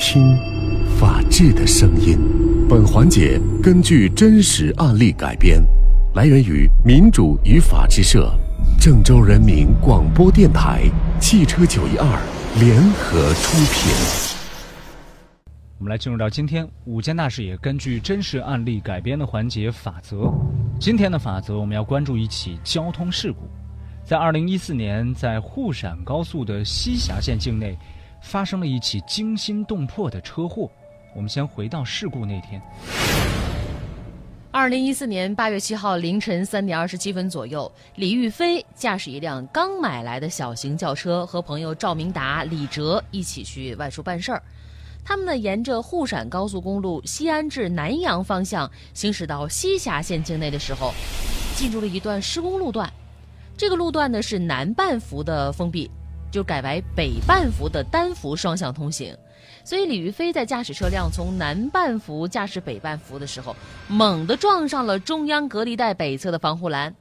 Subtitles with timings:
[0.00, 0.34] 听，
[0.98, 2.18] 法治的声音。
[2.66, 5.62] 本环节根据真实案例改编，
[6.14, 8.32] 来源于民主与法治社、
[8.80, 10.84] 郑州人民广播电台、
[11.20, 12.06] 汽车九一二
[12.58, 13.92] 联合出品。
[15.78, 20.32] 我们来进入到今天五件大事也根据真实案例改编的环节法则。
[20.80, 23.40] 今天的法则，我们要关注一起交通事故。
[24.02, 27.78] 在二零一四年，在沪陕高速的西峡县境内，
[28.20, 30.70] 发生了一起惊心动魄的车祸。
[31.14, 32.60] 我们先回到事故那天。
[34.52, 44.42] 二零一四年八月七号凌晨三点二十七分左右，李玉飞驾驶一辆刚买来的小型轿车，和朋友赵明达、李哲一起去外出办事儿。
[45.04, 50.92] 他们呢，沿着沪陕高速公路西安至南阳方向行驶到西峡县境内的时候，
[51.54, 52.92] 进入了一段施工路段。
[53.56, 55.90] 这个路段呢是南半幅的封闭，
[56.30, 59.16] 就改为北半幅的单幅双向通行。
[59.64, 63.54] 所以李玉飞在驾驶车辆从南半幅驾驶北半幅的时候，
[63.88, 66.94] 猛地撞上了中央隔离带北侧的防护栏。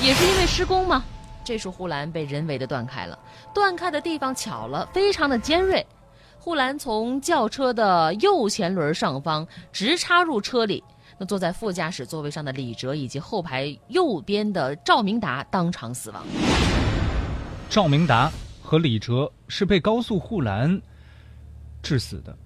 [0.00, 1.02] 也是因为施工嘛，
[1.44, 3.18] 这束护栏被人为的断开了。
[3.52, 5.84] 断开的地方巧了，非常的尖锐。
[6.38, 10.82] 护栏从轿车的右前轮上方直插入车里。
[11.18, 16.24] 那坐在副驾驶座位上的李哲以及后排右边的赵明达当场死亡。
[17.68, 18.30] 赵明达
[18.70, 20.80] 和李哲是被高速护栏
[21.82, 22.38] 致死的，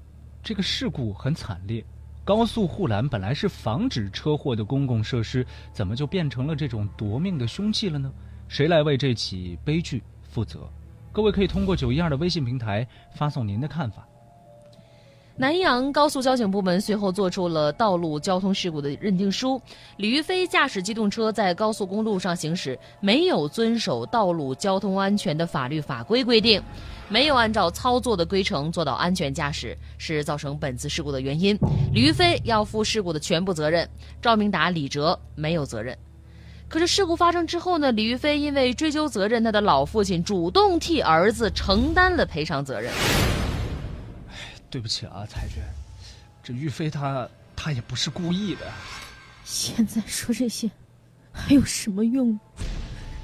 [0.42, 1.84] 这个事故很惨烈。
[2.24, 8.10] 高速护栏本来是防止车祸的公共设施，怎么就变成了这种夺命的凶器了呢？
[8.48, 10.66] 谁来为这起悲剧负责？
[11.12, 14.08] 各位可以通过九一二的微信平台发送您的看法。
[15.36, 19.60] 南阳高速交警部门随后作出了道路交通事故的认定书。
[19.96, 26.62] 李玉飞驾驶机动车在高速公路上行驶，没有遵守道路交通安全的法律法规规定，
[27.08, 31.58] 没有按照操作的规程做到安全驾驶，是造成本次事故的原因。
[31.92, 33.88] 李玉飞要负事故的全部责任，
[34.22, 35.98] 赵明达、李哲没有责任。
[36.68, 37.90] 可是事故发生之后呢？
[37.90, 42.92] 李玉飞因为追究责任，他的老父亲主动替儿子承担了赔偿责任。
[44.74, 45.62] 对不起啊，彩娟，
[46.42, 48.66] 这玉飞他他也不是故意的。
[49.44, 50.68] 现在说这些
[51.32, 52.36] 还有什么用？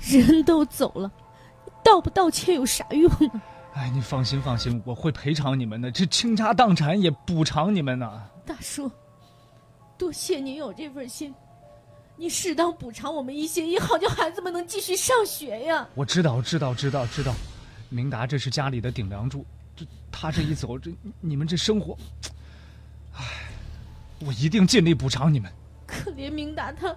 [0.01, 1.11] 人都走了，
[1.83, 3.43] 道不道歉有啥用啊？
[3.75, 8.23] 哎，你放心放心，我会赔偿你们的，这倾家荡产也补偿你们呢。
[8.47, 8.89] 大叔，
[9.99, 11.35] 多谢您有这份心，
[12.15, 15.89] 你适当补偿我们一些，也好叫孩子们能继续上学呀。
[15.97, 17.35] 我知道，知道，知道，知道。
[17.89, 19.45] 明达这是家里的顶梁柱。
[20.11, 21.97] 他这一走，这你们这生活，
[23.15, 23.25] 唉，
[24.21, 25.51] 我一定尽力补偿你们。
[25.87, 26.95] 可怜明达，他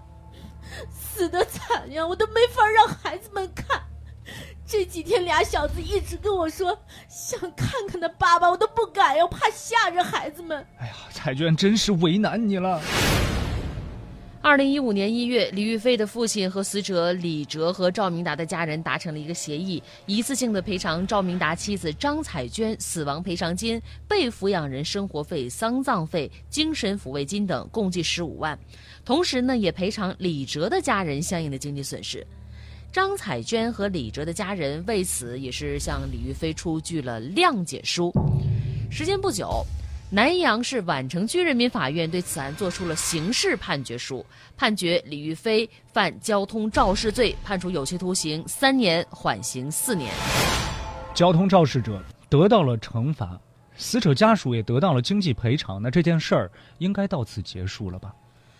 [0.91, 3.81] 死的惨呀，我都没法让孩子们看。
[4.65, 6.77] 这几天俩小子一直跟我说
[7.09, 10.65] 想看看他爸爸，我都不敢，我怕吓着孩子们。
[10.77, 12.81] 哎呀，彩娟真是为难你了。
[14.43, 28.59] 二零一五年一月，李玉飞的父亲和死者李哲和赵明达的家人达成了一个协议，一次性的赔偿赵明达妻子张彩娟死亡赔偿金、被抚养人生活费、丧葬费、精神抚慰金等，共计十五万。
[29.05, 32.27] 同时呢，也赔偿李哲的家人相应的经济损失。
[32.91, 38.11] 张彩娟和李哲的家人为此也是向李玉飞出具了谅解书。
[38.91, 39.65] 时间不久。
[40.13, 44.23] 南阳市宛城区人民法院对此案作出了刑事判决书，
[44.55, 50.13] 判决李玉飞犯交通肇事罪，判处有期徒刑三年，缓刑四年。
[51.15, 53.41] 交通肇事者得到了惩罚，
[53.75, 58.13] 死者家属也得到了经济赔偿，那这件事儿应该到此结束了吧？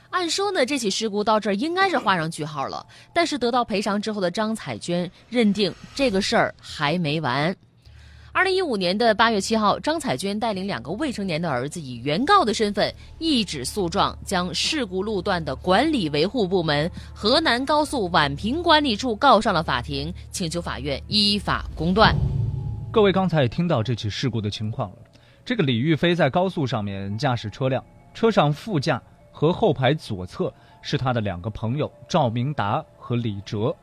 [0.09, 2.83] 按说呢，这起事故到这儿应该是画上句号了。
[3.13, 7.55] 但是得到赔偿之后的张彩娟认定这个事儿还没完。
[8.35, 22.16] 二零一五年的八月七号，张彩娟带领两个未成年的儿子，以原告的身份一纸诉状，将事故路段的管理维护部门河南高速宛平管理处告上了法庭，请求法院依法公断。
[22.91, 24.97] 各位刚才也听到这起事故的情况了。
[25.45, 27.85] 这个李玉飞在高速上面驾驶车辆，
[28.15, 29.00] 车上副驾
[29.31, 30.51] 和后排左侧
[30.81, 33.75] 是他的两个朋友赵明达和李哲。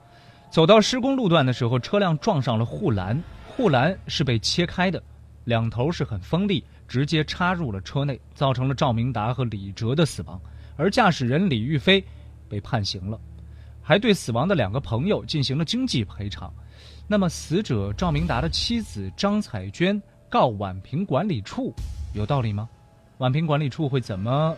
[0.50, 3.23] 走到施工路段的时候，车辆撞上了护栏。
[3.56, 5.02] 护栏是被切开的，
[5.44, 10.41] 两头是很锋利，直接插入了车内，造成了赵明达和李哲的死亡，
[10.76, 12.02] 而驾驶人李玉飞
[12.49, 13.20] 被判刑了，
[13.82, 16.52] 还对死亡的两个朋友进行了经济赔偿。
[17.06, 21.75] 那么，死者赵明达的妻子张彩娟告宛平管理处，
[22.14, 22.69] 有道理吗？
[23.19, 24.56] 宛平管理处会怎么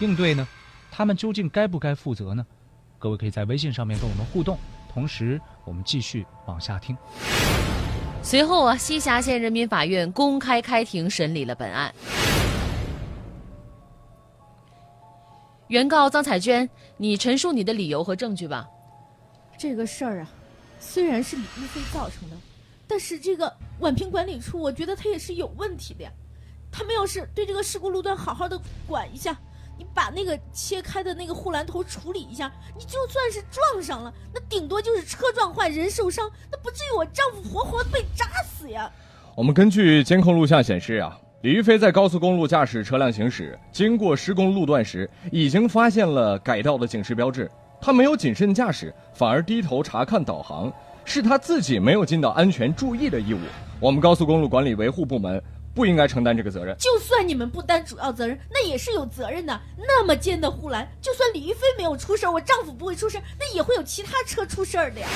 [0.00, 0.46] 应对呢？
[0.90, 2.46] 他们究竟该不该负责呢？
[2.98, 4.56] 各位可以在微信上面跟我们互动，
[4.92, 6.96] 同时我们继续往下听。
[8.24, 11.94] 随后啊，西峡县人民法院公开开庭审理了本案。
[15.68, 18.66] 原告张彩娟，你陈述你的理由和证据吧。
[19.58, 20.28] 这个事儿啊，
[20.80, 22.36] 虽然是李玉飞造成的，
[22.88, 26.10] 但是这个宛平管理处，我觉得他也是有问题的呀。
[26.72, 29.38] 他们要是对这个事故路段好好的管一下，
[29.76, 38.90] 你把那个切开的那个护栏头处理一下，你就算是撞上了，那顶多就是车撞坏人受伤，那不至于我丈夫活活被扎死呀。
[39.34, 47.50] 我们根据监控录像显示啊，李玉飞在高速公路驾驶车辆行驶，经过施工路段时，已经发现了改道的警示标志。
[47.80, 50.72] 他没有谨慎驾驶，反而低头查看导航，
[51.04, 53.40] 是他自己没有尽到安全注意的义务。
[53.78, 55.42] 我们高速公路管理维护部门
[55.74, 56.76] 不应该承担这个责任。
[56.78, 59.60] 就算你们不担主要责任，那也是有责任的。
[59.76, 65.08] 那么尖的护栏，就算李玉飞没有出事，我丈夫不会出事，那也会有其他车出事儿的呀。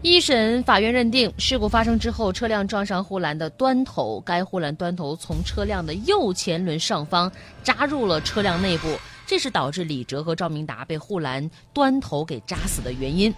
[0.00, 7.30] 一审法院认定，事故发生之后，车辆撞上护栏的端头，该护栏端头从车辆的右前轮上方
[7.62, 8.96] 扎入了车辆内部。
[9.24, 13.32] 这是导致李哲和赵明达被护栏端头给扎死的原因。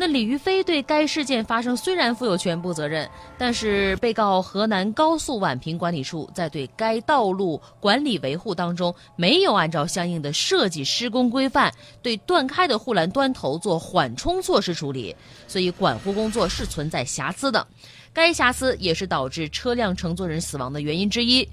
[0.00, 15.16] 那李玉飞对该事件发生虽然负有全部责任，但是被告河南高速宛平管理处在对该道路管理维护当中，没有按照相应的设计施工规范，对断开的护栏端头做缓冲措施处理，
[15.48, 17.66] 所以管护工作是存在瑕疵的。
[18.12, 21.46] 该瑕疵也是导致车辆乘坐人死亡的原因之一。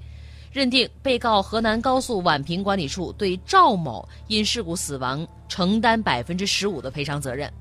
[0.52, 7.52] 认定被告河南高速宛平管理处对赵某因事故死亡承担百分之十五的赔偿责任。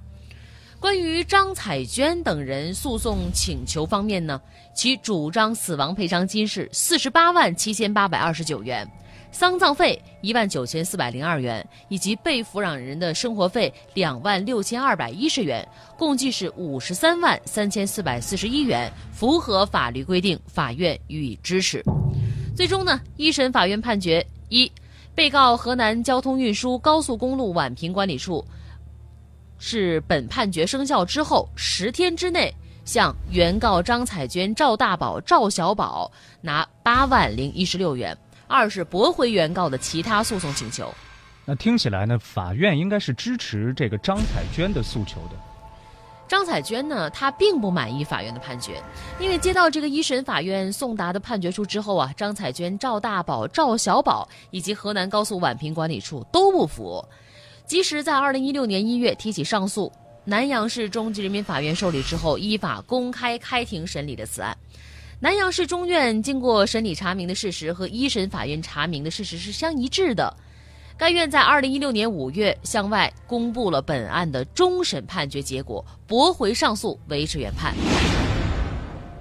[0.85, 4.39] 关于张彩娟等人诉讼请求方面呢，
[4.75, 8.87] 其主张死亡赔偿金是四十八万七千八百二十九元，
[9.31, 15.67] 丧葬费一万九千四百零二元，以及被抚养人的生活费两万六千二百一十元，
[15.97, 21.83] 共计是五十三万三千四百四十一元，符合法律规定，法院予以支持。
[22.55, 24.71] 最终呢，一审法院判决：一，
[25.15, 28.45] 被告河南交通运输高速公路宛平管理处
[29.67, 32.53] 是本判决生效之后十天之内
[32.83, 38.15] 向原告张彩娟、赵大宝、赵小宝拿八万零一十六元；
[38.47, 40.93] 二是驳回原告的其他诉讼请求。
[41.45, 45.35] 那听起来呢，法院应该是支持这个张彩娟的诉求的。
[46.27, 48.79] 张彩娟呢，她并不满意法院的判决，
[49.19, 57.03] 因为接到这个一审法院送达的判决书之后啊，张彩娟、赵大宝、赵小宝以及河南高速宛平管理处都不服，
[57.65, 59.91] 即使在二零一六年一月提起上诉，
[60.23, 64.55] 南阳市中级人民法院受理之后，依法公开开庭审理了此案。
[65.19, 70.31] 南阳市中院经过审理查明的事实和一审法院查明的事实是相一致的。
[70.97, 77.73] 该院在二零一六年五月向外公布了本案的终审判决结果，驳回上诉，维持原判。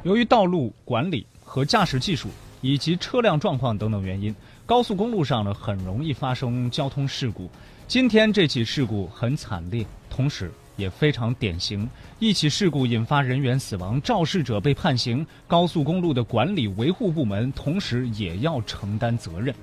[0.03, 2.29] 由于道路管理和驾驶技术
[2.61, 4.35] 以及车辆状况等等原因，
[4.67, 7.51] 高速公路上呢很容易发生交通事故。
[7.87, 11.87] 今天这起事故很惨烈，同时也非常典型。
[12.19, 19.55] 一起事故引发人员死亡，肇事者被判刑，高速公路的管理维护部门同时也要承担责任。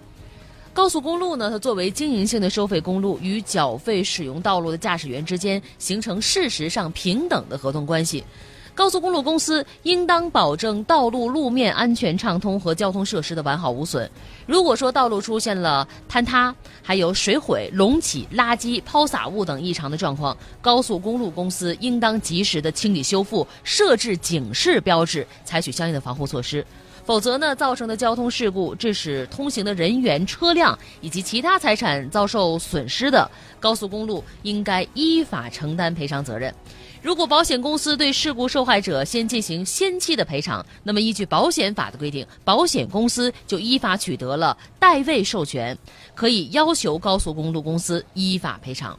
[0.72, 8.24] 高速公路呢，它作为经营性的收费公路，与缴费使用道路的驾驶员之间形成事实上平等的合同关系。
[8.74, 14.10] 高速公路公司应当保证道路路面安全畅通和交通设施的完好无损。
[14.46, 26.66] 如果说道路出现了坍塌、还有水毁、隆起、垃圾抛洒物等异常的状况，高速公路公司应当及时的清理修复，设置警示标志，采取相应的防护措施。
[27.04, 36.54] 否则呢，造成的交通事故致使通行的人员、车辆以及其他财产遭受损失的，高速公路应该依法承担赔偿责任。
[37.02, 45.76] 如果保险公司对事故受害者先进行先期的赔偿，那么依据保险法的规定，保险公司就依法取得了代位授权，
[46.14, 48.98] 可以要求高速公路公司依法赔偿。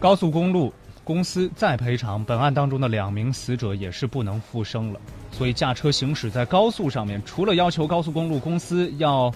[0.00, 0.72] 高速公路
[1.04, 4.98] 公司再赔偿，本案当中的两名死者也是不能复生了。
[5.30, 9.30] 所以，驾车行驶在高速上面，除了要求高速公路公司要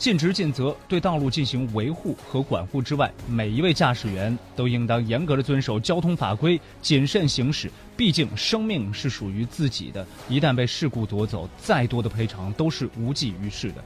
[0.00, 7.70] 尽职尽责，对道路进行维护和管护之外，每一位驾驶员都应当严格的遵守交通法规，谨慎行驶。
[7.98, 13.84] 毕竟，生命是属于自己的，一旦被事故夺走，再多的赔偿都是无济于事的。